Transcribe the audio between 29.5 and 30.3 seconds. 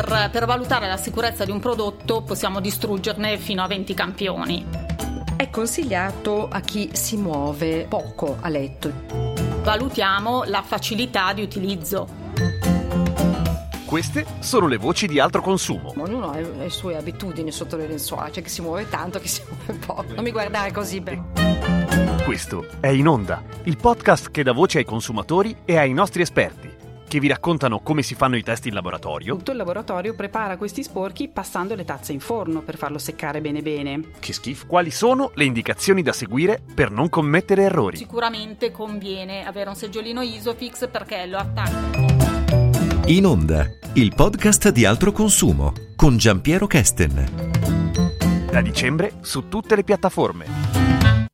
il laboratorio